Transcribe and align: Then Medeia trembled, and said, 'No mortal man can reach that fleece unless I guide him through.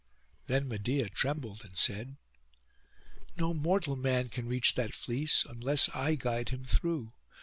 Then 0.47 0.67
Medeia 0.67 1.09
trembled, 1.11 1.63
and 1.63 1.77
said, 1.77 2.17
'No 3.37 3.53
mortal 3.53 3.95
man 3.95 4.29
can 4.29 4.47
reach 4.47 4.73
that 4.73 4.95
fleece 4.95 5.45
unless 5.47 5.89
I 5.89 6.15
guide 6.15 6.49
him 6.49 6.63
through. 6.63 7.11